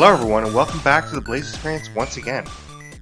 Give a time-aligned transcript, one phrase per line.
[0.00, 2.46] Hello, everyone, and welcome back to the Blaise Experience once again.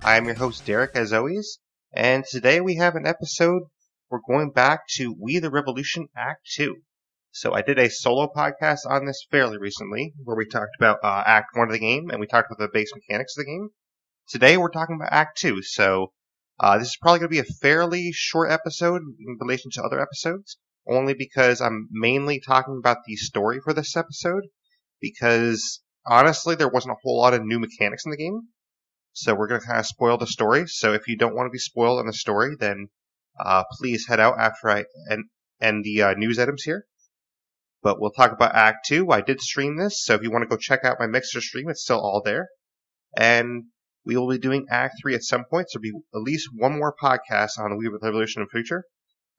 [0.02, 1.58] I am your host, Derreck, as always,
[1.92, 3.64] and today we have an episode.
[4.08, 6.74] We're going back to We the Revolution Act 2.
[7.32, 11.22] So I did a solo podcast on this fairly recently, where we talked about uh,
[11.26, 13.68] Act 1 of the game, and we talked about the base mechanics of the game.
[14.30, 16.14] Today we're talking about Act 2, so
[16.60, 20.00] uh, this is probably going to be a fairly short episode in relation to other
[20.00, 20.56] episodes,
[20.88, 24.44] only because I'm mainly talking about the story for this episode,
[24.98, 28.48] because honestly, there wasn't a whole lot of new mechanics in the game.
[29.12, 30.66] So we're going to kind of spoil the story.
[30.66, 32.88] So if you don't want to be spoiled on the story, then
[33.38, 35.24] uh, please head out after I end,
[35.60, 36.86] end the uh, news items here.
[37.82, 39.10] But we'll talk about Act 2.
[39.10, 41.70] I did stream this, so if you want to go check out my Mixer stream,
[41.70, 42.48] it's still all there.
[43.16, 43.64] And
[44.04, 46.78] we will be doing Act 3 at some point, so there'll be at least one
[46.78, 48.84] more podcast on the Revolution in the future.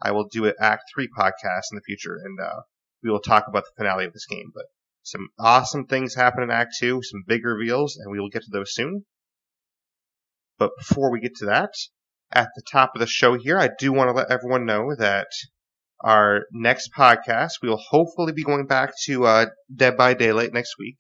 [0.02, 2.62] I will do an Act 3 podcast in the future, and uh,
[3.04, 4.52] we will talk about the finale of this game.
[4.54, 4.66] But
[5.08, 8.52] some awesome things happen in Act 2, some big reveals, and we will get to
[8.52, 9.06] those soon.
[10.58, 11.72] But before we get to that,
[12.34, 15.30] at the top of the show here, I do want to let everyone know that
[16.02, 20.76] our next podcast, we will hopefully be going back to uh, Dead by Daylight next
[20.78, 20.98] week.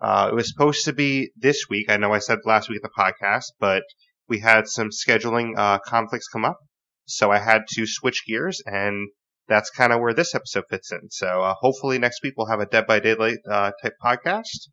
[0.00, 1.88] Uh, it was supposed to be this week.
[1.88, 3.84] I know I said last week at the podcast, but
[4.28, 6.58] we had some scheduling uh, conflicts come up.
[7.06, 9.10] So I had to switch gears and
[9.48, 11.10] that's kind of where this episode fits in.
[11.10, 14.68] So uh, hopefully next week we'll have a Dead by Daylight uh, type podcast,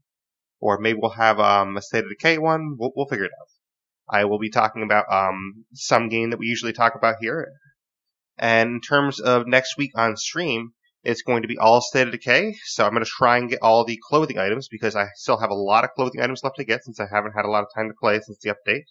[0.60, 2.76] or maybe we'll have um, a State of Decay one.
[2.78, 3.48] We'll, we'll figure it out.
[4.18, 7.48] I will be talking about um, some game that we usually talk about here.
[8.38, 12.12] And in terms of next week on stream, it's going to be all State of
[12.12, 12.56] Decay.
[12.66, 15.52] So I'm going to try and get all the clothing items because I still have
[15.52, 17.70] a lot of clothing items left to get since I haven't had a lot of
[17.74, 18.86] time to play since the update.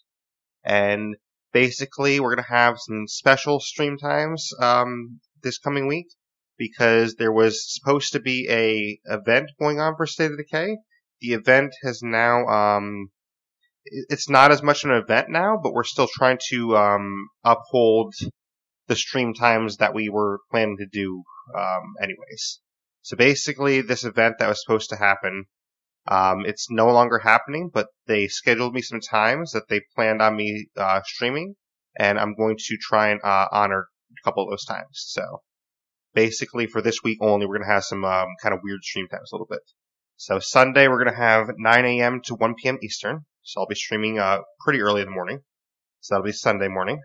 [0.64, 1.16] And
[1.52, 6.08] basically, we're going to have some special stream times um, this coming week
[6.58, 10.77] because there was supposed to be a event going on for State of Decay.
[11.20, 13.10] The event has now um,
[13.84, 18.14] it's not as much an event now, but we're still trying to um, uphold
[18.88, 21.22] the stream times that we were planning to do
[21.56, 22.61] um, anyways.
[23.02, 25.44] So basically, this event that was supposed to happen,
[26.08, 30.36] um, it's no longer happening, but they scheduled me some times that they planned on
[30.36, 31.55] me uh, streaming,
[31.98, 33.88] and I'm going to try and uh, honor
[34.19, 34.89] a couple of those times.
[34.92, 35.42] So
[36.14, 39.08] basically, for this week only, we're going to have some um, kind of weird stream
[39.08, 39.61] times a little bit.
[40.17, 42.20] So Sunday, we're going to have 9 a.m.
[42.27, 42.79] to 1 p.m.
[42.83, 43.24] Eastern.
[43.42, 45.41] So I'll be streaming uh, pretty early in the morning.
[46.01, 47.01] So that'll be Sunday morning.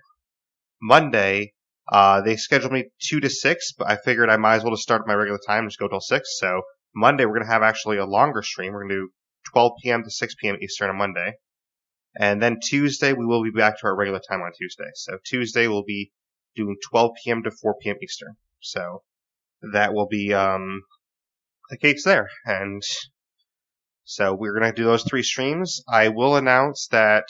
[0.82, 1.54] Monday,
[1.92, 4.84] uh, they scheduled me 2 to 6, but I figured I might as well just
[4.84, 6.40] start at my regular time and just go till 6.
[6.40, 6.62] So
[6.96, 8.74] Monday, we're going to have actually a longer stream.
[8.74, 9.10] We're going to do
[9.52, 10.04] 12 p.m.
[10.04, 10.58] to 6 p.m.
[10.62, 11.34] Eastern on Monday.
[12.20, 14.90] And then Tuesday, we will be back to our regular time on Tuesday.
[14.96, 16.12] So Tuesday, we'll be
[16.56, 17.44] doing 12 p.m.
[17.44, 17.96] to 4 p.m.
[18.02, 18.36] Eastern.
[18.62, 19.04] So
[19.74, 20.82] that will be um,
[21.70, 22.30] the case there.
[22.46, 22.82] And
[24.04, 25.84] so we're going to do those three streams.
[25.88, 27.26] I will announce that,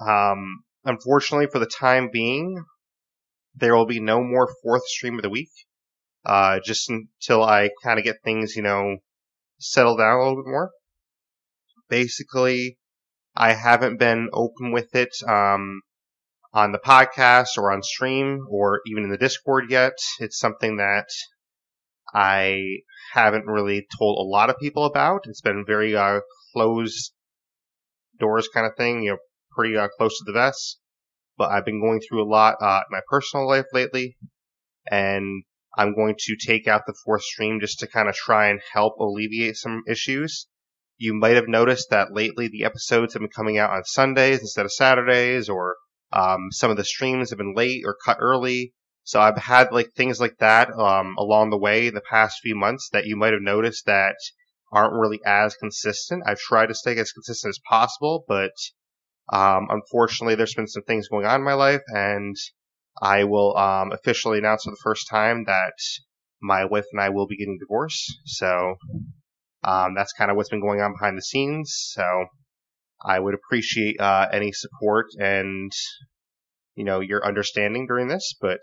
[0.00, 2.64] um, unfortunately, for the time being,
[3.54, 5.50] there will be no more fourth stream of the week.
[6.24, 8.96] Uh, just until I kind of get things, you know,
[9.58, 10.70] settled down a little bit more.
[11.88, 12.78] Basically,
[13.34, 15.82] I haven't been open with it um,
[16.58, 19.92] on the podcast or on stream or even in the Discord yet.
[20.18, 21.06] It's something that
[22.12, 22.78] I
[23.12, 25.20] haven't really told a lot of people about.
[25.26, 26.20] It's been very uh,
[26.52, 27.12] closed
[28.18, 29.18] doors kind of thing, you know,
[29.52, 30.80] pretty uh, close to the vest.
[31.36, 34.16] But I've been going through a lot uh, in my personal life lately,
[34.90, 35.44] and
[35.76, 38.94] I'm going to take out the fourth stream just to kind of try and help
[38.98, 40.48] alleviate some issues.
[40.96, 44.64] You might have noticed that lately the episodes have been coming out on Sundays instead
[44.64, 45.76] of Saturdays, or
[46.12, 48.72] um, some of the streams have been late or cut early.
[49.04, 52.54] So I've had like things like that um, along the way in the past few
[52.54, 54.16] months that you might have noticed that
[54.70, 56.24] aren't really as consistent.
[56.26, 58.52] I've tried to stay as consistent as possible, but
[59.32, 62.36] um, unfortunately, there's been some things going on in my life, and
[63.00, 65.74] I will um, officially announce for the first time that
[66.40, 68.20] my wife and I will be getting divorced.
[68.24, 68.76] So
[69.64, 71.74] um, that's kind of what's been going on behind the scenes.
[71.92, 72.26] So
[73.04, 75.72] I would appreciate uh, any support and
[76.74, 78.60] you know your understanding during this, but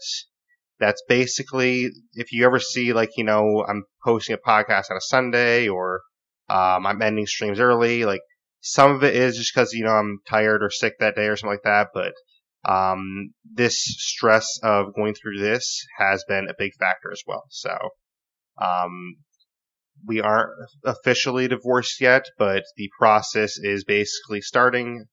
[0.79, 5.01] that's basically if you ever see like you know I'm posting a podcast on a
[5.01, 6.01] Sunday or
[6.49, 8.21] um, I'm ending streams early, like
[8.61, 11.35] some of it is just because you know I'm tired or sick that day or
[11.35, 12.13] something like that, but
[12.67, 17.43] um, this stress of going through this has been a big factor as well.
[17.49, 17.77] So
[18.61, 19.17] um,
[20.05, 20.51] we aren't
[20.85, 25.05] officially divorced yet, but the process is basically starting.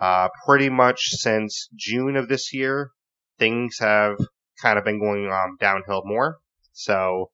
[0.00, 2.90] Uh, pretty much since June of this year,
[3.38, 4.16] things have
[4.60, 6.38] kind of been going um, downhill more.
[6.72, 7.30] So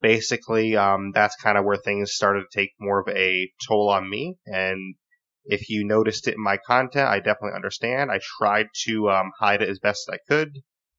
[0.00, 4.10] basically, um, that's kind of where things started to take more of a toll on
[4.10, 4.36] me.
[4.46, 4.96] And
[5.44, 8.10] if you noticed it in my content, I definitely understand.
[8.10, 10.50] I tried to um, hide it as best I could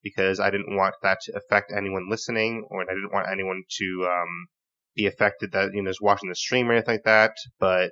[0.03, 4.05] because I didn't want that to affect anyone listening, or I didn't want anyone to
[4.05, 4.47] um,
[4.95, 7.33] be affected that you know is watching the stream or anything like that.
[7.59, 7.91] But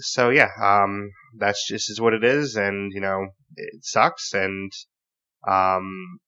[0.00, 4.72] so yeah, um, that's just is what it is, and you know it sucks, and
[5.46, 6.18] um,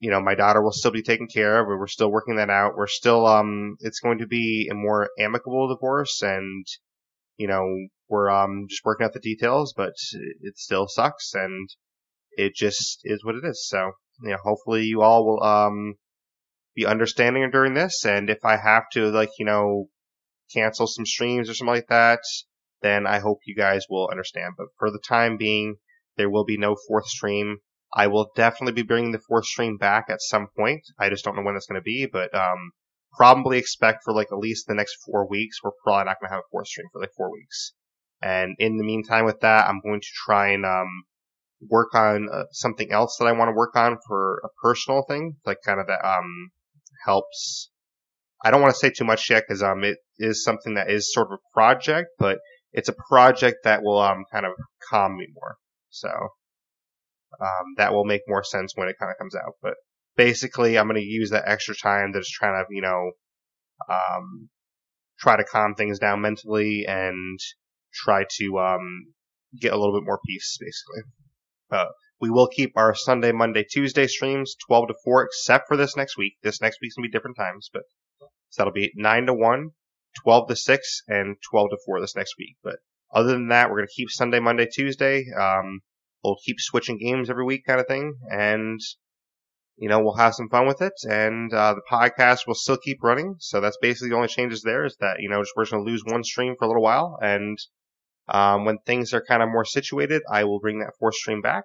[0.00, 1.66] you know my daughter will still be taken care of.
[1.66, 2.76] We're still working that out.
[2.76, 6.66] We're still um, it's going to be a more amicable divorce, and
[7.36, 7.66] you know
[8.08, 9.92] we're um just working out the details, but
[10.42, 11.68] it still sucks, and
[12.32, 13.66] it just is what it is.
[13.68, 13.92] So,
[14.22, 15.94] you know, hopefully you all will um
[16.78, 19.88] be understanding during this, and if I have to, like, you know,
[20.54, 22.20] cancel some streams or something like that,
[22.82, 24.54] then I hope you guys will understand.
[24.56, 25.76] But for the time being,
[26.16, 27.58] there will be no fourth stream.
[27.92, 30.82] I will definitely be bringing the fourth stream back at some point.
[30.98, 32.70] I just don't know when it's going to be, but um,
[33.16, 35.56] probably expect for like at least the next four weeks.
[35.62, 37.72] We're probably not going to have a fourth stream for like four weeks.
[38.22, 41.04] And in the meantime, with that, I'm going to try and um,
[41.68, 45.36] work on uh, something else that I want to work on for a personal thing,
[45.44, 46.50] like kind of that um
[47.04, 47.70] helps.
[48.44, 51.12] I don't want to say too much yet because um it is something that is
[51.12, 52.38] sort of a project, but
[52.72, 54.52] it's a project that will um kind of
[54.90, 55.56] calm me more.
[55.90, 56.08] So
[57.40, 59.54] um that will make more sense when it kind of comes out.
[59.62, 59.74] But
[60.16, 63.12] basically, I'm going to use that extra time to just try to you know
[63.88, 64.48] um
[65.18, 67.38] try to calm things down mentally and
[67.92, 69.06] try to um
[69.58, 71.10] get a little bit more peace, basically.
[71.70, 71.86] Uh,
[72.20, 76.16] we will keep our Sunday, Monday, Tuesday streams 12 to 4, except for this next
[76.16, 76.34] week.
[76.42, 77.82] This next week's gonna be different times, but
[78.50, 79.70] so that'll be 9 to 1,
[80.22, 82.56] 12 to 6, and 12 to 4 this next week.
[82.62, 82.76] But
[83.12, 85.26] other than that, we're gonna keep Sunday, Monday, Tuesday.
[85.32, 85.80] Um,
[86.24, 88.80] we'll keep switching games every week kind of thing, and
[89.78, 93.00] you know, we'll have some fun with it, and uh, the podcast will still keep
[93.00, 93.36] running.
[93.38, 95.90] So that's basically the only changes there is that you know we're just going to
[95.90, 97.56] lose one stream for a little while, and
[98.28, 101.64] um, when things are kind of more situated, I will bring that fourth stream back.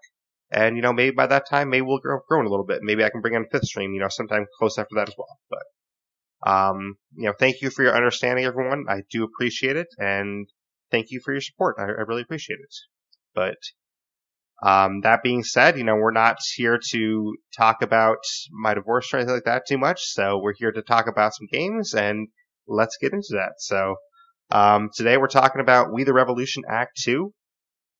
[0.53, 2.83] And, you know, maybe by that time, maybe we'll grow, grown a little bit.
[2.83, 5.15] Maybe I can bring in a fifth stream, you know, sometime close after that as
[5.17, 5.39] well.
[5.49, 8.85] But, um, you know, thank you for your understanding, everyone.
[8.87, 9.87] I do appreciate it.
[9.97, 10.47] And
[10.91, 11.77] thank you for your support.
[11.79, 12.75] I, I really appreciate it.
[13.33, 13.57] But,
[14.61, 18.19] um, that being said, you know, we're not here to talk about
[18.51, 20.01] my divorce or anything like that too much.
[20.03, 22.27] So we're here to talk about some games and
[22.67, 23.53] let's get into that.
[23.57, 23.95] So,
[24.51, 27.33] um, today we're talking about We the Revolution Act 2.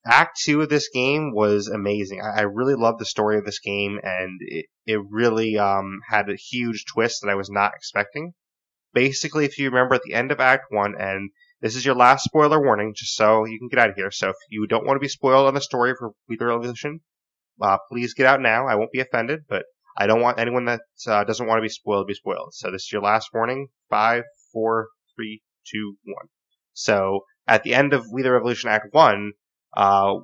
[0.06, 2.22] Act 2 of this game was amazing.
[2.22, 6.30] I, I really loved the story of this game and it, it really um, had
[6.30, 8.34] a huge twist that I was not expecting.
[8.94, 12.26] Basically, if you remember at the end of Act 1, and this is your last
[12.26, 14.12] spoiler warning, just so you can get out of here.
[14.12, 17.00] So if you don't want to be spoiled on the story for the Revolution,
[17.62, 18.68] uh, please get out now.
[18.68, 19.64] I won't be offended, but
[19.98, 22.54] I don't want anyone that uh, doesn't want to be spoiled to be spoiled.
[22.54, 23.68] So this is your last warning.
[23.90, 25.42] Five, four, three,
[25.72, 26.28] two, one.
[26.74, 29.34] So at the end of We the Revolution Act 1,
[29.75, 30.16] uh,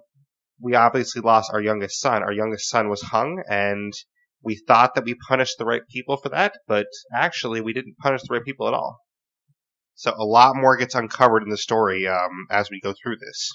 [0.62, 2.24] we obviously lost our youngest son.
[2.24, 3.94] Our youngest son was hung, and
[4.44, 8.22] we thought that we punished the right people for that, but actually we didn't punish
[8.22, 9.00] the right people at all.
[9.96, 13.50] So a lot more gets uncovered in the story um, as we go through this.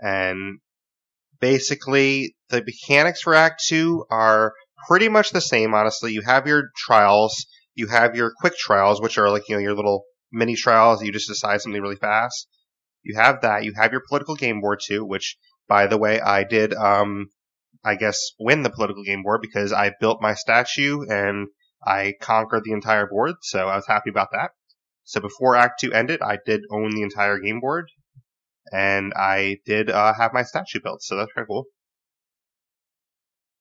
[0.00, 0.60] And
[1.40, 4.52] basically, the mechanics for Act 2 are
[4.88, 6.12] pretty much the same, honestly.
[6.12, 9.74] You have your trials, you have your quick trials, which are like, you know, your
[9.74, 12.46] little mini trials, you just decide something really fast.
[13.06, 13.62] You have that.
[13.62, 15.36] You have your political game board too, which,
[15.68, 17.30] by the way, I did, um,
[17.84, 21.46] I guess, win the political game board because I built my statue and
[21.86, 24.50] I conquered the entire board, so I was happy about that.
[25.04, 27.88] So before Act 2 ended, I did own the entire game board,
[28.72, 31.66] and I did uh, have my statue built, so that's pretty cool.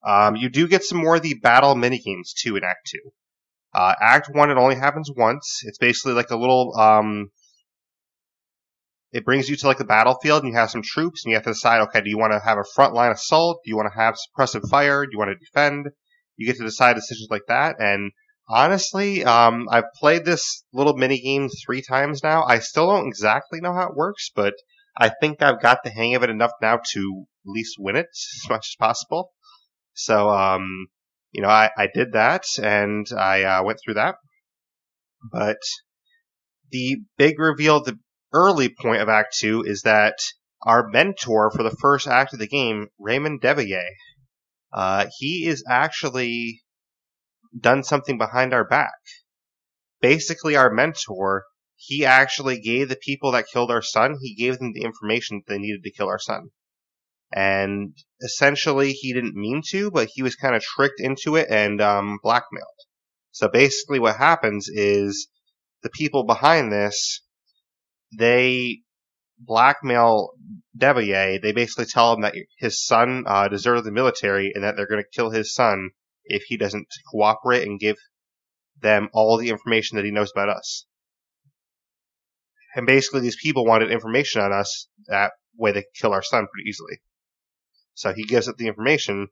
[0.04, 3.00] Um, you do get some more of the battle minigames too in Act 2.
[3.76, 5.62] Uh, Act 1, it only happens once.
[5.66, 7.30] It's basically like a little, um,
[9.16, 11.46] it brings you to like the battlefield and you have some troops and you have
[11.46, 13.62] to decide, okay, do you want to have a frontline assault?
[13.64, 15.06] Do you want to have suppressive fire?
[15.06, 15.88] Do you want to defend?
[16.36, 17.78] You get to decide decisions like that.
[17.80, 18.12] And
[18.50, 22.44] honestly, um, I've played this little mini game three times now.
[22.44, 24.54] I still don't exactly know how it works, but
[25.00, 28.08] I think I've got the hang of it enough now to at least win it
[28.44, 29.32] as much as possible.
[29.94, 30.88] So, um,
[31.32, 34.16] you know, I, I did that and I uh, went through that.
[35.32, 35.60] But
[36.72, 37.98] the big reveal, the
[38.36, 40.20] early point of Act 2 is that
[40.62, 43.88] our mentor for the first act of the game, Raymond Devier,
[44.74, 46.62] uh, he is actually
[47.58, 49.00] done something behind our back.
[50.02, 54.74] Basically, our mentor, he actually gave the people that killed our son, he gave them
[54.74, 56.52] the information that they needed to kill our son
[57.34, 61.82] and essentially he didn't mean to, but he was kind of tricked into it and
[61.82, 62.66] um, blackmailed.
[63.32, 65.28] So basically, what happens is
[65.84, 67.22] the people behind this
[68.12, 68.82] they
[69.40, 70.32] blackmail
[70.78, 71.40] Devier.
[71.40, 75.04] They basically tell him that his son uh, deserted the military and that they're going
[75.04, 75.92] to kill his son
[76.24, 77.98] if he doesn't cooperate and give
[78.82, 80.86] them all the information that he knows about us.
[82.76, 84.88] And basically, these people wanted information on us.
[85.08, 87.00] That way, they could kill our son pretty easily.
[87.94, 89.30] So he gives up the information,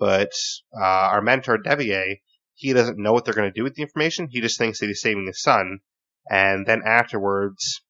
[0.00, 0.32] but
[0.76, 2.16] uh, our mentor Devier,
[2.54, 4.26] he doesn't know what they're going to do with the information.
[4.28, 5.78] He just thinks that he's saving his son,
[6.28, 7.83] and then afterwards,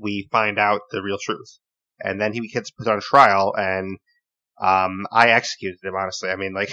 [0.00, 1.58] we find out the real truth.
[2.02, 3.98] And then he gets put on trial, and
[4.60, 5.94] um, I executed him.
[5.94, 6.70] Honestly, I mean, like,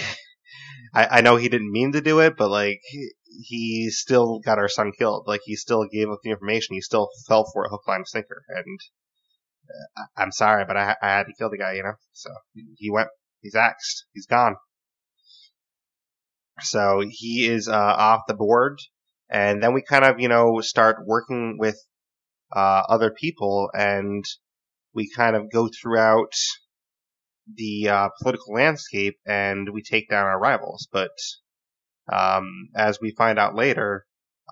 [0.94, 2.80] I, I know he didn't mean to do it, but like,
[3.24, 5.24] he still got our son killed.
[5.26, 6.74] Like, he still gave up the information.
[6.74, 8.42] He still fell for it hook, line, sinker.
[8.48, 8.78] And
[9.96, 11.94] uh, I'm sorry, but I, I had to kill the guy, you know.
[12.12, 12.30] So
[12.76, 13.08] he went.
[13.40, 14.06] He's axed.
[14.12, 14.56] He's gone.
[16.60, 18.78] So he is uh, off the board,
[19.30, 21.76] and then we kind of, you know, start working with
[22.54, 24.24] uh, other people, and
[24.94, 26.32] we kind of go throughout
[27.54, 30.88] the uh, political landscape, and we take down our rivals.
[30.92, 31.10] But
[32.12, 34.06] um, as we find out later,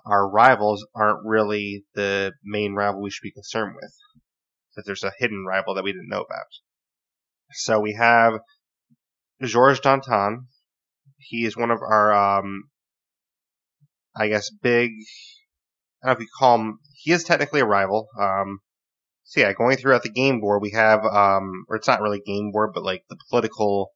[0.05, 3.93] our rivals aren't really the main rival we should be concerned with.
[4.75, 6.45] That there's a hidden rival that we didn't know about.
[7.51, 8.33] So we have
[9.41, 10.47] Georges Danton,
[11.17, 12.69] he is one of our, um,
[14.15, 14.91] I guess, big.
[16.01, 16.79] I don't know if you call him.
[16.93, 18.07] He is technically a rival.
[18.19, 18.59] Um,
[19.23, 22.51] so yeah, going throughout the game board, we have, um, or it's not really game
[22.51, 23.91] board, but like the political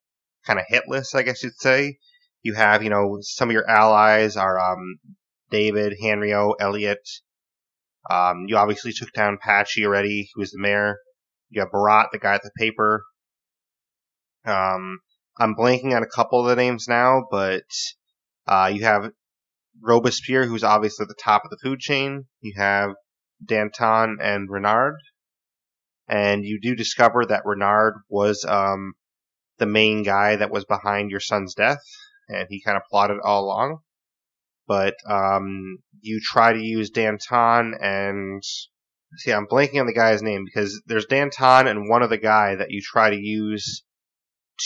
[0.46, 1.98] kind of hit list, I guess you'd say.
[2.44, 5.00] You have, you know, some of your allies are um,
[5.52, 7.08] David, Hanriot, Elliot.
[8.10, 10.98] Um, you obviously took down Patchy already, who is the mayor.
[11.50, 13.04] You have Marat, the guy at the paper.
[14.44, 15.00] Um,
[15.40, 17.64] I'm blanking on a couple of the names now, but
[18.48, 19.12] uh, you have
[19.82, 22.26] Robespierre, who's obviously at the top of the food chain.
[22.42, 22.92] You have
[23.44, 24.96] Danton and Renard.
[26.08, 28.94] And you do discover that Renard was um,
[29.60, 31.80] the main guy that was behind your son's death,
[32.28, 33.80] and he kind of plotted all along.
[34.68, 38.44] But um, you try to use Danton and
[39.18, 42.72] see, I'm blanking on the guy's name because there's Danton and one other guy that
[42.72, 43.84] you try to use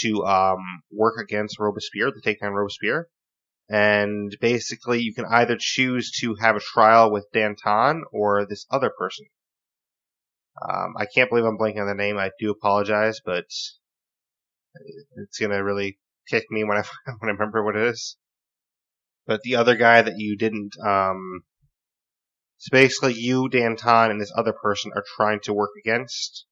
[0.01, 0.59] to um,
[0.91, 3.07] work against Robespierre, to take down Robespierre.
[3.67, 8.91] And basically, you can either choose to have a trial with Danton or this other
[8.95, 9.25] person.
[10.61, 12.17] Um, I can't believe I'm blanking on the name.
[12.17, 13.45] I do apologize, but
[15.17, 15.97] it's gonna really
[16.29, 16.83] kick me when I
[17.19, 18.17] when I remember what it is.
[19.25, 21.43] But the other guy that you didn't, um,
[22.57, 26.45] so basically you, Danton, and this other person are trying to work against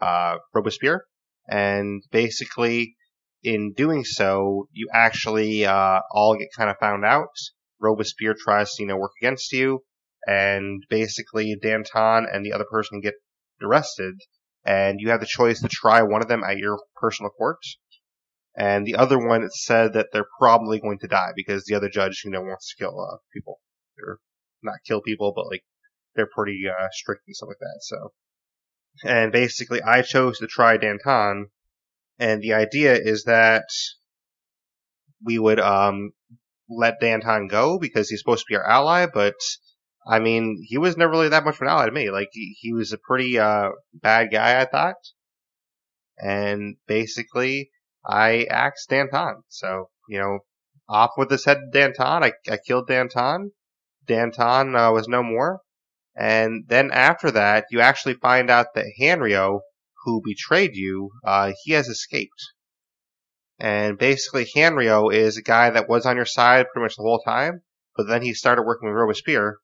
[0.00, 1.06] uh, Robespierre
[1.48, 2.96] and basically
[3.42, 7.34] in doing so, you actually uh, all get kind of found out.
[7.80, 9.82] Robespierre tries to you know work against you,
[10.26, 13.14] and basically Danton and the other person get
[13.62, 14.14] arrested,
[14.64, 17.60] and you have the choice to try one of them at your personal court,
[18.56, 22.22] and the other one said that they're probably going to die because the other judge
[22.24, 23.60] you know wants to kill uh, people,
[24.04, 24.18] or
[24.62, 25.62] not kill people, but like
[26.14, 27.78] they're pretty uh, strict and stuff like that.
[27.80, 28.12] So
[29.04, 31.50] and basically, I chose to try Danton,
[32.20, 33.64] and the idea is that
[35.24, 36.12] we would um,
[36.68, 39.34] let Danton go because he's supposed to be our ally, but
[40.06, 42.10] I mean, he was never really that much of an ally to me.
[42.10, 44.96] Like, he, he was a pretty uh, bad guy, I thought.
[46.18, 47.70] And basically,
[48.06, 49.42] I axed Danton.
[49.48, 50.40] So, you know,
[50.88, 52.22] off with his head Danton.
[52.22, 53.52] I, I killed Danton.
[54.06, 55.60] Danton uh, was no more.
[56.16, 59.60] And then after that, you actually find out that Hanriot,
[60.10, 62.52] who betrayed you, uh, he has escaped.
[63.58, 67.20] And basically, Hanriot is a guy that was on your side pretty much the whole
[67.20, 67.62] time,
[67.96, 69.58] but then he started working with Robespierre,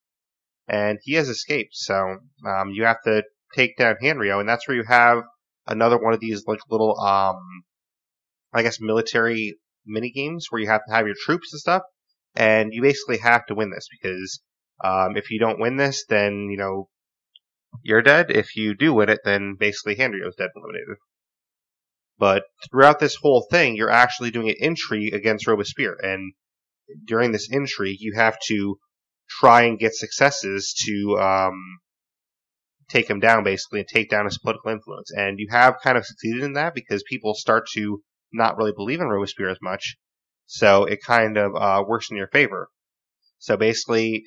[0.68, 1.74] and he has escaped.
[1.74, 3.24] So um, you have to
[3.54, 5.22] take down Hanriot, and that's where you have
[5.66, 7.38] another one of these like little, um,
[8.52, 11.82] I guess, military mini games where you have to have your troops and stuff,
[12.34, 14.40] and you basically have to win this because
[14.84, 16.88] um, if you don't win this, then you know
[17.82, 18.30] you're dead.
[18.30, 20.96] If you do win it, then basically Hanriot is dead and eliminated.
[22.18, 26.32] But throughout this whole thing, you're actually doing an intrigue against Robespierre, and
[27.04, 28.78] during this intrigue, you have to
[29.28, 31.80] try and get successes to um,
[32.88, 35.10] take him down, basically, and take down his political influence.
[35.14, 39.00] And you have kind of succeeded in that because people start to not really believe
[39.00, 39.96] in Robespierre as much,
[40.46, 42.68] so it kind of uh, works in your favor.
[43.38, 44.24] So basically,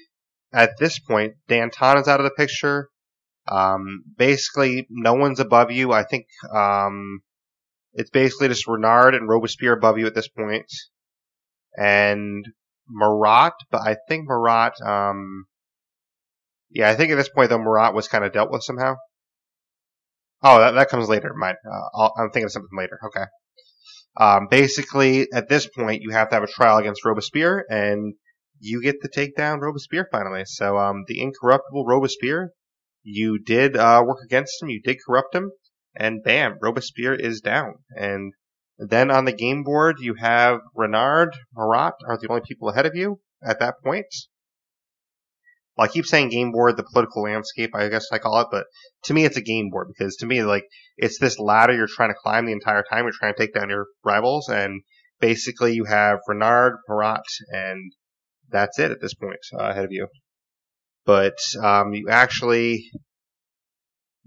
[0.53, 2.89] at this point, Danton is out of the picture.
[3.49, 5.91] Um, basically, no one's above you.
[5.91, 7.21] I think um,
[7.93, 10.29] it's basically just Renard and Robespierre above you at this.
[11.77, 12.45] And
[12.87, 15.45] Marat, but I think Marat, um,
[16.69, 18.95] yeah, I think at this point though Marat was kind of dealt with somehow.
[20.41, 21.33] Oh, that, that comes later.
[21.35, 22.99] My, uh, I'm thinking of something later.
[23.07, 23.25] Okay.
[24.17, 28.15] Um, basically, at this point, you have to have a trial against Robespierre, and
[28.59, 30.43] you get to take down Robespierre finally.
[30.45, 32.51] So, um, the incorruptible Robespierre,
[33.03, 35.51] you did uh, work against him, you did corrupt him,
[35.95, 37.75] and bam, Robespierre is down.
[37.95, 38.33] And
[38.77, 42.95] then on the game board, you have Renard, Marat are the only people ahead of
[42.95, 44.05] you at that point.
[45.75, 48.65] Well, I keep saying game board, the political landscape, I guess I call it, but
[49.05, 50.65] to me it's a game board because to me, like,
[50.97, 53.05] it's this ladder you're trying to climb the entire time.
[53.05, 54.81] You're trying to take down your rivals, and
[55.21, 57.93] basically you have Renard, Marat, and
[58.49, 60.07] that's it at this point uh, ahead of you.
[61.09, 62.91] But um, you actually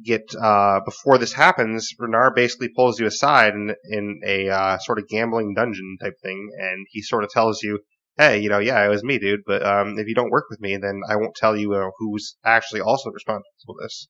[0.05, 4.99] get uh, before this happens, Renard basically pulls you aside in, in a uh, sort
[4.99, 7.79] of gambling dungeon type thing, and he sort of tells you,
[8.17, 9.43] "Hey, you know, yeah, it was me, dude.
[9.47, 12.35] But um, if you don't work with me, then I won't tell you uh, who's
[12.45, 14.09] actually also responsible for this."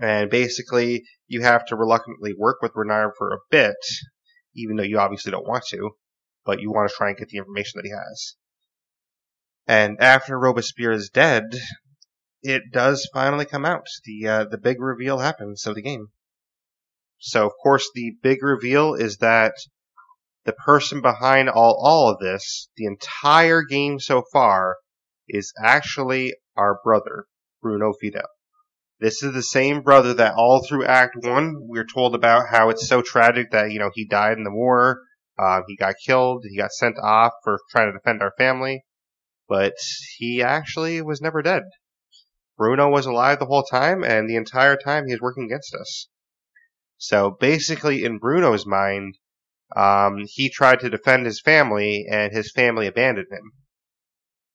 [0.00, 3.74] And basically, you have to reluctantly work with Renard for a bit,
[4.54, 5.96] even though you obviously don't want to,
[6.46, 8.36] but you want to try and get the information that he has.
[9.66, 11.44] And after Robespierre is dead,
[12.42, 13.86] it does finally come out.
[14.04, 16.08] The uh, the big reveal happens of the game.
[17.18, 19.54] So of course the big reveal is that
[20.44, 24.76] the person behind all all of this, the entire game so far,
[25.26, 27.24] is actually our brother,
[27.62, 28.28] Bruno Fidel.
[29.00, 32.86] This is the same brother that all through Act One we're told about how it's
[32.86, 35.00] so tragic that you know he died in the war,
[35.38, 38.84] uh, he got killed, he got sent off for trying to defend our family,
[39.48, 39.74] but
[40.18, 41.62] he actually was never dead.
[42.56, 46.08] Bruno was alive the whole time, and the entire time he was working against us.
[46.98, 49.18] So basically, in Bruno's mind,
[49.74, 53.52] um, he tried to defend his family, and his family abandoned him.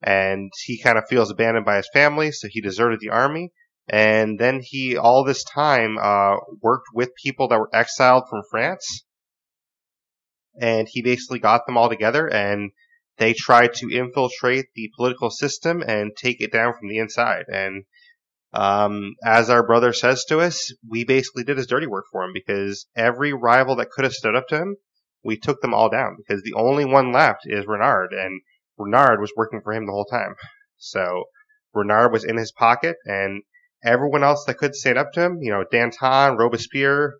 [0.01, 3.51] And he kind of feels abandoned by his family, so he deserted the army.
[3.89, 9.03] And then he, all this time, uh, worked with people that were exiled from France.
[10.61, 12.71] And he basically got them all together, and
[13.19, 17.45] they tried to infiltrate the political system and take it down from the inside.
[17.49, 17.83] And
[18.53, 22.31] um, as our brother says to us, we basically did his dirty work for him
[22.33, 24.77] because every rival that could have stood up to him,
[25.23, 28.41] we took them all down because the only one left is Renard, and
[28.77, 30.35] Renard was working for him the whole time.
[30.77, 31.25] So
[31.73, 33.43] Renard was in his pocket, and
[33.83, 37.15] everyone else that could stand up to him, you know, Danton, Robespierre,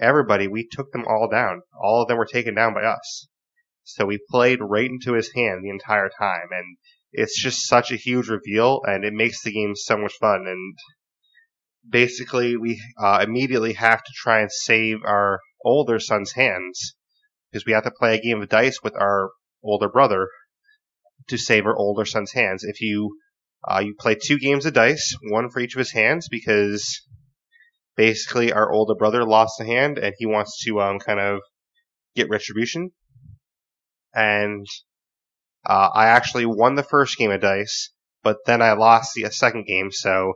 [0.00, 1.62] everybody, we took them all down.
[1.80, 3.28] All of them were taken down by us.
[3.84, 6.76] So we played right into his hand the entire time, and
[7.12, 10.46] it's just such a huge reveal, and it makes the game so much fun.
[10.46, 10.78] And
[11.88, 16.94] basically, we uh, immediately have to try and save our older son's hands
[17.50, 19.30] because we have to play a game of dice with our
[19.62, 20.28] older brother
[21.28, 22.64] to save our older son's hands.
[22.64, 23.18] If you
[23.68, 27.06] uh, you play two games of dice, one for each of his hands, because
[27.96, 31.40] basically our older brother lost a hand and he wants to um, kind of
[32.16, 32.90] get retribution
[34.14, 34.66] and
[35.66, 37.90] uh, I actually won the first game of dice,
[38.22, 40.34] but then I lost the second game, so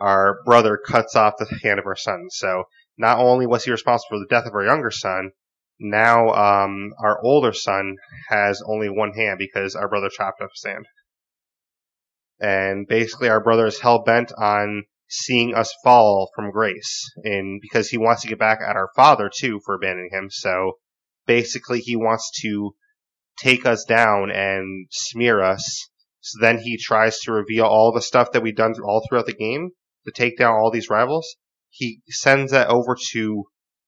[0.00, 2.26] our brother cuts off the hand of our son.
[2.30, 2.64] So
[2.98, 5.30] not only was he responsible for the death of our younger son,
[5.78, 7.96] now um, our older son
[8.28, 10.86] has only one hand because our brother chopped off his hand.
[12.40, 17.88] And basically, our brother is hell bent on seeing us fall from grace, and because
[17.88, 20.28] he wants to get back at our father too for abandoning him.
[20.30, 20.78] So
[21.26, 22.74] basically, he wants to
[23.38, 25.88] take us down and smear us.
[26.20, 29.32] So then he tries to reveal all the stuff that we've done all throughout the
[29.32, 29.70] game
[30.06, 31.36] to take down all these rivals.
[31.70, 33.44] He sends that over to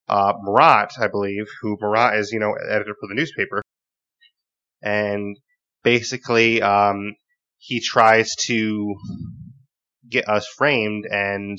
[0.08, 3.62] uh, Marat, I believe, who Marat is, you know, editor for the newspaper.
[4.82, 5.36] And
[5.82, 7.14] basically, um,
[7.56, 8.94] he tries to
[10.08, 11.58] get us framed, and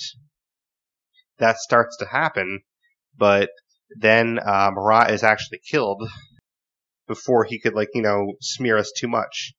[1.40, 2.62] that starts to happen.
[3.18, 3.50] But
[3.98, 6.08] then uh, Marat is actually killed
[7.10, 9.52] before he could like you know smear us too much.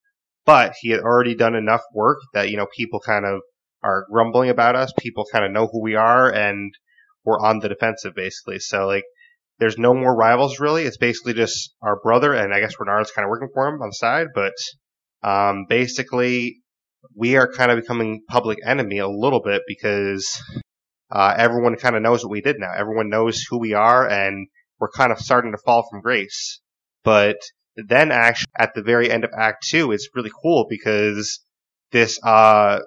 [0.46, 3.42] But he had already done enough work that you know people kind of
[3.82, 4.92] are grumbling about us.
[4.98, 6.72] People kind of know who we are, and
[7.24, 8.58] we're on the defensive basically.
[8.58, 9.04] So like,
[9.58, 10.84] there's no more rivals really.
[10.84, 13.90] It's basically just our brother, and I guess Renard's kind of working for him on
[13.90, 14.28] the side.
[14.34, 14.54] But
[15.22, 16.62] um, basically,
[17.14, 20.42] we are kind of becoming public enemy a little bit because
[21.10, 22.72] uh, everyone kind of knows what we did now.
[22.76, 24.46] Everyone knows who we are, and
[24.78, 26.60] we're kind of starting to fall from grace.
[27.04, 27.36] But
[27.76, 31.40] then actually at the very end of Act Two, it's really cool because
[31.92, 32.80] this uh,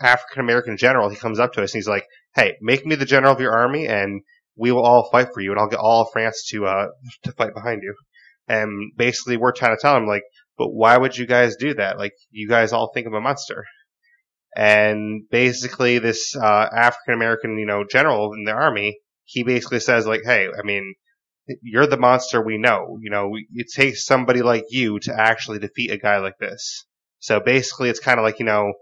[0.00, 3.04] African American general he comes up to us and he's like, "Hey, make me the
[3.04, 4.22] general of your army, and
[4.56, 6.88] we will all fight for you, and I'll get all of France to uh,
[7.24, 7.94] to fight behind you."
[8.48, 10.24] And basically, we're trying to tell him like,
[10.58, 11.98] but why would you guys do that?
[11.98, 13.64] Like, you guys all think I'm a monster.
[14.54, 20.06] And basically, this uh, African American, you know, general in the army, he basically says,
[20.06, 20.94] like, hey, I mean,
[21.62, 22.98] you're the monster we know.
[23.00, 26.86] You know, it takes somebody like you to actually defeat a guy like this.
[27.18, 28.72] So basically, it's kind of like, you know,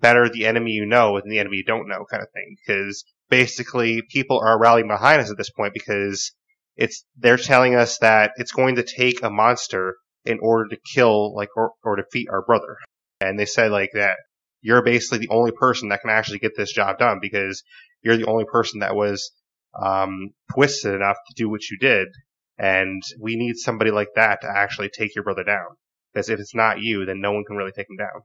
[0.00, 2.56] better the enemy you know than the enemy you don't know kind of thing.
[2.64, 6.32] Because basically, people are rallying behind us at this point because
[6.76, 11.34] it's, they're telling us that it's going to take a monster in order to kill,
[11.34, 12.76] like, or, or defeat our brother.
[13.20, 14.16] And they said like that
[14.62, 17.62] you're basically the only person that can actually get this job done because
[18.02, 19.32] you're the only person that was
[19.80, 22.08] um, twisted enough to do what you did.
[22.58, 25.76] And we need somebody like that to actually take your brother down.
[26.12, 28.22] Because if it's not you, then no one can really take him down.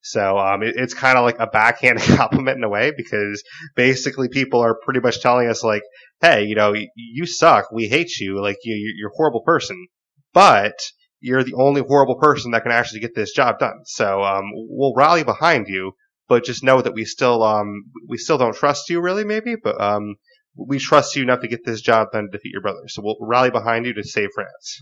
[0.00, 3.42] So um, it, it's kind of like a backhanded compliment in a way because
[3.74, 5.82] basically people are pretty much telling us like,
[6.20, 9.86] hey, you know, you, suck, we hate you, like you, you're a horrible person,
[10.32, 10.78] but
[11.20, 13.80] you're the only horrible person that can actually get this job done.
[13.84, 15.92] So um, we'll rally behind you,
[16.28, 19.80] but just know that we still um, we still don't trust you really, maybe, but
[19.80, 20.16] um,
[20.56, 22.88] we trust you enough to get this job done to defeat your brother.
[22.88, 24.80] So we'll rally behind you to save France.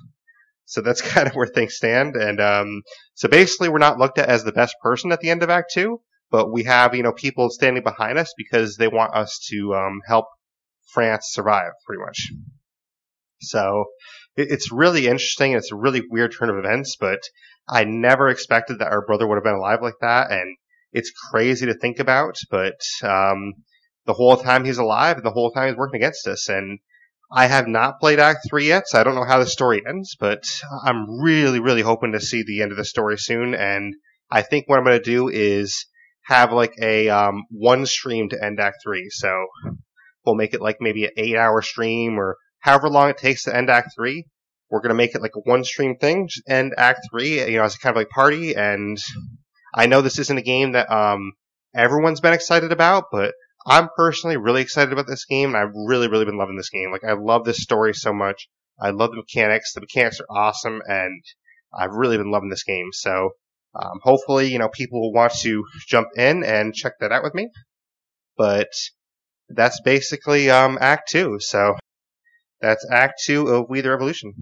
[0.64, 2.16] So that's kind of where things stand.
[2.16, 2.82] And um,
[3.14, 5.72] so basically, we're not looked at as the best person at the end of Act
[5.72, 9.74] Two, but we have you know people standing behind us because they want us to
[9.74, 10.26] um, help
[10.92, 12.32] France survive, pretty much.
[13.40, 13.87] So
[14.37, 15.52] it's really interesting.
[15.52, 17.20] It's a really weird turn of events, but
[17.68, 20.56] I never expected that our brother would have been alive like that, and
[20.92, 22.37] it's crazy to think about.
[22.50, 23.54] But um,
[24.06, 26.78] the whole time he's alive, and the whole time he's working against us, and
[27.32, 30.16] I have not played Act Three yet, so I don't know how the story ends.
[30.18, 30.44] But
[30.84, 33.94] I'm really, really hoping to see the end of the story soon, and
[34.30, 35.86] I think what I'm going to do is
[36.24, 39.08] have like a um, one stream to end Act Three.
[39.10, 39.46] So
[40.24, 43.56] we'll make it like maybe an eight hour stream or however long it takes to
[43.56, 44.26] end Act Three.
[44.70, 47.74] We're gonna make it like a one stream thing, end Act Three, you know, as
[47.74, 48.54] a kind of like party.
[48.54, 48.98] And
[49.74, 51.32] I know this isn't a game that um
[51.74, 53.34] everyone's been excited about, but
[53.66, 55.55] I'm personally really excited about this game.
[55.55, 56.92] And I've really, really been loving this game.
[56.92, 58.48] Like I love this story so much.
[58.81, 59.72] I love the mechanics.
[59.72, 61.22] The mechanics are awesome, and
[61.77, 62.88] I've really been loving this game.
[62.92, 63.31] So
[63.74, 67.35] um, hopefully, you know, people will want to jump in and check that out with
[67.35, 67.48] me.
[68.37, 68.68] But
[69.48, 71.38] that's basically um, Act Two.
[71.40, 71.77] So
[72.61, 74.35] that's Act Two of We the Revolution.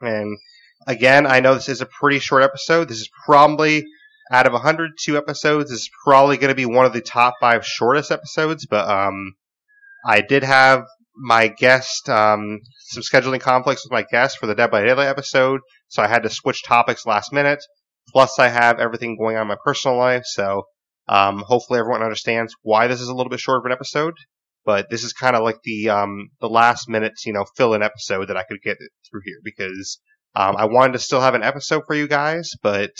[0.00, 0.38] And
[0.86, 2.88] again, I know this is a pretty short episode.
[2.88, 3.84] This is probably
[4.32, 8.10] out of 102 episodes, is probably going to be one of the top five shortest
[8.10, 8.66] episodes.
[8.66, 9.34] But um,
[10.06, 14.70] I did have my guest um, some scheduling conflicts with my guest for the Dead
[14.70, 17.62] by Daylight episode, so I had to switch topics last minute.
[18.08, 20.64] Plus, I have everything going on in my personal life, so
[21.08, 24.14] um, hopefully everyone understands why this is a little bit short of an episode
[24.64, 27.82] but this is kind of like the um, the last minute, you know, fill in
[27.82, 28.76] episode that I could get
[29.10, 30.00] through here because
[30.34, 32.92] um, I wanted to still have an episode for you guys, but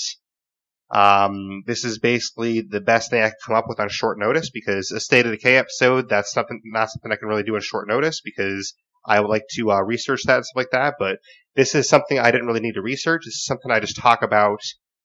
[0.92, 4.50] um, this is basically the best thing I could come up with on short notice
[4.50, 7.60] because a State of Decay episode that's something not something I can really do on
[7.62, 8.74] short notice because
[9.04, 10.94] I would like to uh, research that and stuff like that.
[10.98, 11.18] But
[11.56, 13.22] this is something I didn't really need to research.
[13.24, 14.60] This is something I just talk about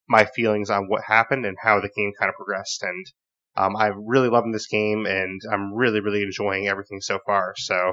[0.08, 3.06] my feelings on what happened and how the game kind of progressed and
[3.58, 7.54] um, I'm really loving this game, and I'm really, really enjoying everything so far.
[7.56, 7.92] So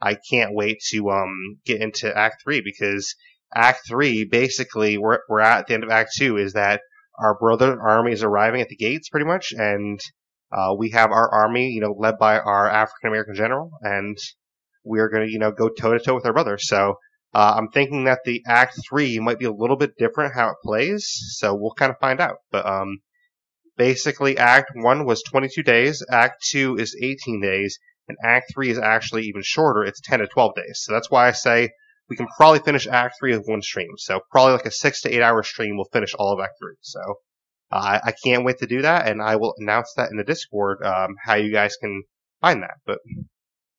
[0.00, 3.14] I can't wait to um, get into Act Three because
[3.54, 6.80] Act Three, basically, we're we're at the end of Act Two, is that
[7.18, 10.00] our brother army is arriving at the gates, pretty much, and
[10.52, 14.16] uh, we have our army, you know, led by our African American general, and
[14.84, 16.58] we're going to, you know, go toe to toe with our brother.
[16.58, 16.96] So
[17.34, 20.56] uh, I'm thinking that the Act Three might be a little bit different how it
[20.62, 21.06] plays.
[21.36, 22.36] So we'll kind of find out.
[22.50, 23.00] But um,
[23.76, 28.78] basically Act 1 was 22 days, Act 2 is 18 days, and Act 3 is
[28.78, 29.84] actually even shorter.
[29.84, 30.80] It's 10 to 12 days.
[30.82, 31.70] So that's why I say
[32.08, 33.90] we can probably finish Act 3 with one stream.
[33.96, 36.74] So probably like a 6 to 8 hour stream will finish all of Act 3.
[36.80, 37.00] So
[37.70, 40.82] uh, I can't wait to do that, and I will announce that in the Discord
[40.84, 42.04] um, how you guys can
[42.40, 42.76] find that.
[42.84, 42.98] But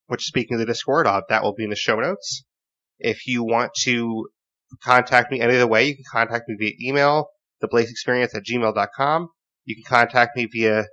[0.07, 2.43] which, speaking of the Discord, uh, that will be in the show notes.
[2.99, 4.27] If you want to
[4.83, 7.29] contact me any other way, you can contact me via email,
[7.63, 9.29] theblaisexperience at gmail.com.
[9.65, 10.85] You can contact me via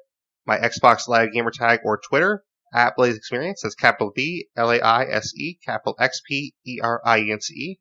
[0.46, 2.42] my Xbox Live gamer tag or Twitter
[2.74, 3.62] at Blaise Experience.
[3.62, 7.32] That's capital B L A I S E, capital X P E R I E
[7.32, 7.78] N C E.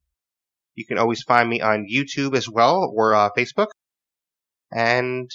[0.75, 3.67] You can always find me on YouTube as well or uh, Facebook.
[4.71, 5.29] And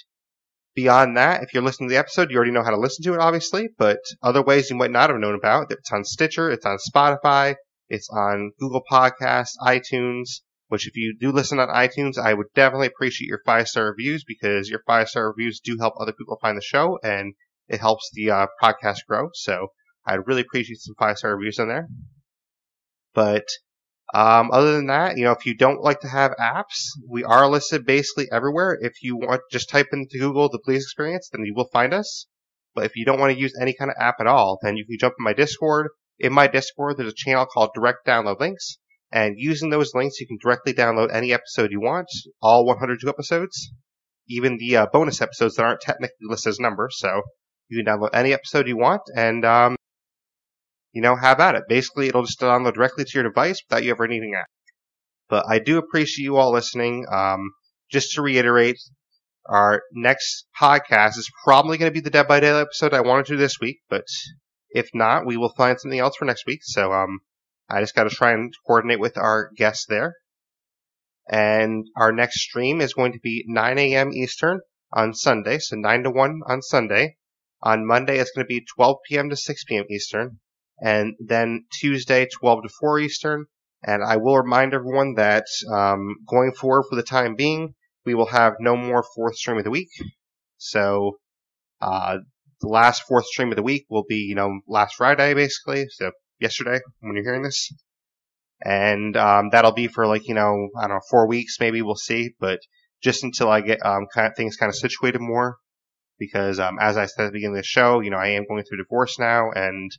[0.74, 3.14] beyond that, if you're listening to the episode, you already know how to listen to
[3.14, 5.70] it, obviously, but other ways you might not have known about.
[5.70, 7.54] It's on Stitcher, it's on Spotify,
[7.88, 12.88] it's on Google Podcasts, iTunes, which if you do listen on iTunes, I would definitely
[12.88, 16.56] appreciate your five star reviews because your five star reviews do help other people find
[16.56, 17.34] the show and
[17.68, 19.28] it helps the uh, podcast grow.
[19.34, 19.68] So
[20.06, 21.88] I'd really appreciate some five star reviews on there.
[23.14, 23.46] But
[24.14, 27.46] Um, other than that, you know, if you don't like to have apps, we are
[27.46, 28.78] listed basically everywhere.
[28.80, 32.26] If you want, just type into Google the Blaise Experience, then you will find us.
[32.74, 34.86] But if you don't want to use any kind of app at all, then you
[34.86, 35.88] can jump in my Discord.
[36.18, 38.78] In my Discord, there's a channel called Direct Download Links,
[39.12, 42.08] and using those links, you can directly download any episode you want,
[42.40, 43.72] all 102 episodes,
[44.26, 46.96] even the uh, bonus episodes that aren't technically listed as numbers.
[46.98, 47.22] So
[47.68, 49.76] you can download any episode you want, and um,
[50.92, 51.64] you know, have at it.
[51.68, 54.46] Basically, it'll just download directly to your device without you ever needing it.
[55.28, 57.06] But I do appreciate you all listening.
[57.10, 57.50] Um,
[57.90, 58.78] just to reiterate,
[59.46, 63.26] our next podcast is probably going to be the Dead by Daylight episode I wanted
[63.26, 64.04] to do this week, but
[64.70, 66.60] if not, we will find something else for next week.
[66.62, 67.20] So, um,
[67.70, 70.14] I just got to try and coordinate with our guests there.
[71.30, 74.12] And our next stream is going to be 9 a.m.
[74.12, 74.60] Eastern
[74.92, 77.16] on Sunday, so 9 to 1 on Sunday.
[77.62, 79.30] On Monday, it's going to be 12 p.m.
[79.30, 79.84] to 6 p.m.
[79.90, 80.38] Eastern
[80.80, 83.46] and then Tuesday 12 to 4 Eastern.
[83.84, 88.26] And I will remind everyone that um, going forward for the time being, we will
[88.26, 89.90] have no more fourth stream of the week.
[90.56, 91.18] So
[91.80, 92.18] uh,
[92.60, 96.10] the last fourth stream of the week will be, you know, last Friday basically, so
[96.40, 97.72] yesterday when you're hearing this.
[98.64, 101.94] And um, that'll be for like, you know, I don't know, four weeks maybe, we'll
[101.94, 102.34] see.
[102.40, 102.58] But
[103.00, 105.56] just until I get um, kind of things kind of situated more.
[106.18, 108.46] Because um, as I said at the beginning of the show, you know, I am
[108.48, 109.90] going through divorce now and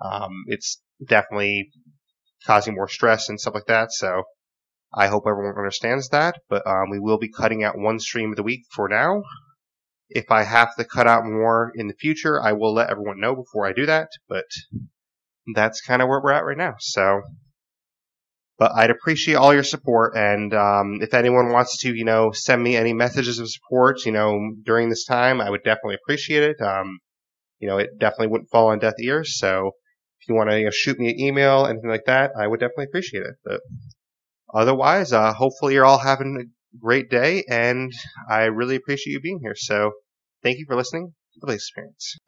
[0.00, 1.70] um, it's definitely
[2.46, 3.92] causing more stress and stuff like that.
[3.92, 4.22] So
[4.94, 6.36] I hope everyone understands that.
[6.48, 9.22] But um, we will be cutting out one stream of the week for now.
[10.08, 13.34] If I have to cut out more in the future, I will let everyone know
[13.34, 14.08] before I do that.
[14.28, 14.46] But
[15.54, 16.76] that's kind of where we're at right now.
[16.78, 17.22] So,
[18.58, 20.14] but I'd appreciate all your support.
[20.16, 24.12] And um, if anyone wants to, you know, send me any messages of support, you
[24.12, 26.60] know, during this time, I would definitely appreciate it.
[26.60, 26.98] Um,
[27.60, 29.38] you know, it definitely wouldn't fall on deaf ears.
[29.38, 29.72] So
[30.20, 32.60] if you want to you know, shoot me an email, anything like that, I would
[32.60, 33.34] definitely appreciate it.
[33.44, 33.60] But
[34.52, 36.44] otherwise, uh, hopefully you're all having a
[36.78, 37.92] great day, and
[38.28, 39.54] I really appreciate you being here.
[39.56, 39.92] So
[40.42, 42.18] thank you for listening to the Blaise Experience.